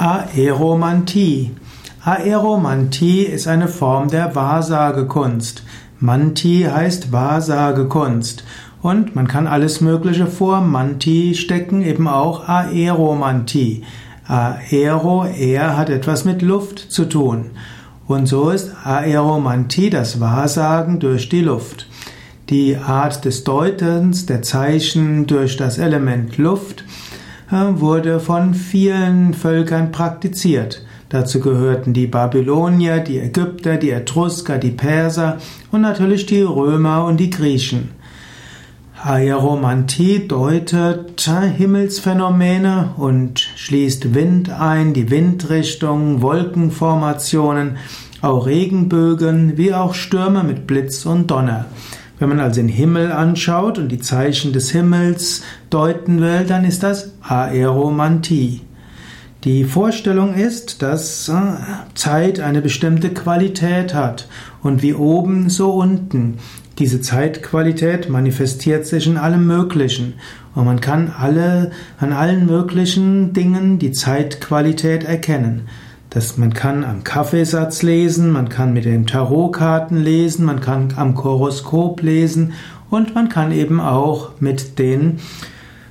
Aeromantie. 0.00 1.56
Aeromantie 2.04 3.22
ist 3.22 3.48
eine 3.48 3.66
Form 3.66 4.06
der 4.06 4.36
Wahrsagekunst. 4.36 5.64
Manti 5.98 6.68
heißt 6.72 7.10
Wahrsagekunst. 7.10 8.44
Und 8.80 9.16
man 9.16 9.26
kann 9.26 9.48
alles 9.48 9.80
Mögliche 9.80 10.28
vor 10.28 10.60
Manti 10.60 11.34
stecken, 11.34 11.82
eben 11.82 12.06
auch 12.06 12.48
Aeromantie. 12.48 13.82
Aero, 14.28 15.24
er 15.24 15.76
hat 15.76 15.90
etwas 15.90 16.24
mit 16.24 16.42
Luft 16.42 16.78
zu 16.78 17.06
tun. 17.06 17.46
Und 18.06 18.26
so 18.26 18.50
ist 18.50 18.70
Aeromantie 18.84 19.90
das 19.90 20.20
Wahrsagen 20.20 21.00
durch 21.00 21.28
die 21.28 21.42
Luft. 21.42 21.88
Die 22.50 22.76
Art 22.76 23.24
des 23.24 23.42
Deutens 23.42 24.26
der 24.26 24.42
Zeichen 24.42 25.26
durch 25.26 25.56
das 25.56 25.76
Element 25.76 26.38
Luft 26.38 26.84
wurde 27.50 28.20
von 28.20 28.54
vielen 28.54 29.34
Völkern 29.34 29.90
praktiziert. 29.90 30.84
Dazu 31.08 31.40
gehörten 31.40 31.94
die 31.94 32.06
Babylonier, 32.06 33.00
die 33.00 33.18
Ägypter, 33.18 33.78
die 33.78 33.90
Etrusker, 33.90 34.58
die 34.58 34.70
Perser 34.70 35.38
und 35.72 35.80
natürlich 35.80 36.26
die 36.26 36.42
Römer 36.42 37.06
und 37.06 37.18
die 37.18 37.30
Griechen. 37.30 37.90
Aeromantie 39.02 40.26
deutet 40.26 41.30
Himmelsphänomene 41.56 42.90
und 42.96 43.38
schließt 43.38 44.12
Wind 44.12 44.50
ein, 44.50 44.92
die 44.92 45.08
Windrichtung, 45.08 46.20
Wolkenformationen, 46.20 47.76
auch 48.20 48.46
Regenbögen 48.46 49.56
wie 49.56 49.72
auch 49.72 49.94
Stürme 49.94 50.42
mit 50.42 50.66
Blitz 50.66 51.06
und 51.06 51.30
Donner. 51.30 51.66
Wenn 52.18 52.30
man 52.30 52.40
also 52.40 52.60
den 52.60 52.68
Himmel 52.68 53.12
anschaut 53.12 53.78
und 53.78 53.90
die 53.90 54.00
Zeichen 54.00 54.52
des 54.52 54.70
Himmels 54.70 55.42
deuten 55.70 56.20
will, 56.20 56.44
dann 56.46 56.64
ist 56.64 56.82
das 56.82 57.12
Aeromantie. 57.22 58.62
Die 59.44 59.62
Vorstellung 59.62 60.34
ist, 60.34 60.82
dass 60.82 61.28
äh, 61.28 61.34
Zeit 61.94 62.40
eine 62.40 62.60
bestimmte 62.60 63.10
Qualität 63.10 63.94
hat 63.94 64.26
und 64.64 64.82
wie 64.82 64.94
oben, 64.94 65.48
so 65.48 65.70
unten. 65.70 66.38
Diese 66.80 67.00
Zeitqualität 67.00 68.08
manifestiert 68.08 68.84
sich 68.86 69.06
in 69.06 69.16
allem 69.16 69.46
Möglichen 69.46 70.14
und 70.56 70.64
man 70.64 70.80
kann 70.80 71.12
alle, 71.16 71.70
an 71.98 72.12
allen 72.12 72.46
möglichen 72.46 73.32
Dingen 73.32 73.78
die 73.78 73.92
Zeitqualität 73.92 75.04
erkennen. 75.04 75.68
Das, 76.10 76.38
man 76.38 76.54
kann 76.54 76.84
am 76.84 77.04
Kaffeesatz 77.04 77.82
lesen, 77.82 78.30
man 78.30 78.48
kann 78.48 78.72
mit 78.72 78.86
den 78.86 79.06
Tarotkarten 79.06 80.02
lesen, 80.02 80.46
man 80.46 80.60
kann 80.60 80.94
am 80.96 81.22
Horoskop 81.22 82.00
lesen 82.00 82.54
und 82.88 83.14
man 83.14 83.28
kann 83.28 83.52
eben 83.52 83.78
auch 83.78 84.30
mit 84.40 84.78
den 84.78 85.18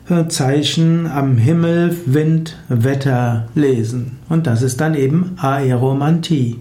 äh, 0.10 0.28
Zeichen 0.28 1.06
am 1.06 1.38
Himmel, 1.38 1.96
Wind, 2.08 2.58
Wetter 2.68 3.48
lesen. 3.54 4.18
Und 4.28 4.48
das 4.48 4.64
ist 4.64 4.82
dann 4.82 4.96
eben 4.96 5.38
Aeromantie. 5.38 6.60